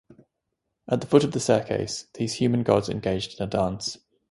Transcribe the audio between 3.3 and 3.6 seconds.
in a